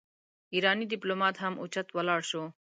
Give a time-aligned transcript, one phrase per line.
[0.53, 2.43] ايرانی ډيپلومات هم اوچت ولاړ شو.